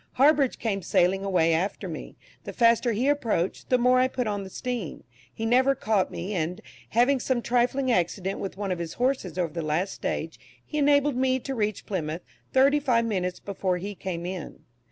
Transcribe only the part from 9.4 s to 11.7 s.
the last stage, he enabled me to